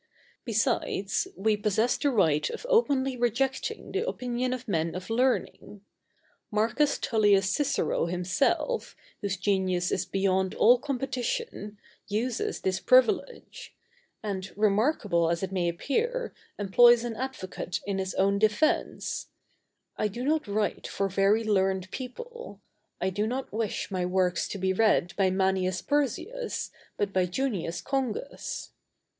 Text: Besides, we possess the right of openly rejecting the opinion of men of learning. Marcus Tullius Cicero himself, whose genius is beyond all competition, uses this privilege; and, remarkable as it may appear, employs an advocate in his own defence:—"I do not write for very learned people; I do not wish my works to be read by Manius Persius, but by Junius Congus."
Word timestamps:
Besides, 0.45 1.27
we 1.37 1.55
possess 1.55 1.95
the 1.95 2.09
right 2.09 2.49
of 2.49 2.65
openly 2.67 3.15
rejecting 3.15 3.91
the 3.91 4.07
opinion 4.07 4.51
of 4.51 4.67
men 4.67 4.95
of 4.95 5.11
learning. 5.11 5.81
Marcus 6.49 6.97
Tullius 6.97 7.51
Cicero 7.51 8.07
himself, 8.07 8.95
whose 9.21 9.37
genius 9.37 9.91
is 9.91 10.07
beyond 10.07 10.55
all 10.55 10.79
competition, 10.79 11.77
uses 12.07 12.61
this 12.61 12.79
privilege; 12.79 13.75
and, 14.23 14.51
remarkable 14.57 15.29
as 15.29 15.43
it 15.43 15.51
may 15.51 15.69
appear, 15.69 16.33
employs 16.57 17.03
an 17.03 17.15
advocate 17.15 17.79
in 17.85 17.99
his 17.99 18.15
own 18.15 18.39
defence:—"I 18.39 20.07
do 20.07 20.23
not 20.25 20.47
write 20.47 20.87
for 20.87 21.09
very 21.09 21.43
learned 21.43 21.91
people; 21.91 22.59
I 22.99 23.11
do 23.11 23.27
not 23.27 23.53
wish 23.53 23.91
my 23.91 24.07
works 24.07 24.47
to 24.47 24.57
be 24.57 24.73
read 24.73 25.13
by 25.15 25.29
Manius 25.29 25.83
Persius, 25.83 26.71
but 26.97 27.13
by 27.13 27.27
Junius 27.27 27.81
Congus." 27.83 28.71